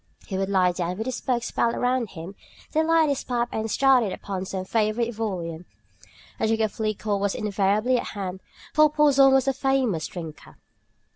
He 0.25 0.35
would 0.35 0.49
lie 0.49 0.71
down 0.71 0.97
with 0.97 1.05
his 1.05 1.21
books 1.21 1.51
piled 1.51 1.75
around 1.75 2.07
him, 2.09 2.33
then 2.71 2.87
light 2.87 3.07
his 3.07 3.23
pipe 3.23 3.49
and 3.51 3.69
start 3.69 4.01
in 4.03 4.11
upon 4.11 4.45
some 4.45 4.65
favorite 4.65 5.13
volume. 5.13 5.67
A 6.39 6.47
jug 6.47 6.61
of 6.61 6.79
liquor 6.79 7.15
was 7.17 7.35
invariably 7.35 7.99
at 7.99 8.07
hand, 8.17 8.39
for 8.73 8.89
Porson 8.89 9.31
was 9.31 9.47
a 9.47 9.53
famous 9.53 10.07
drinker. 10.07 10.57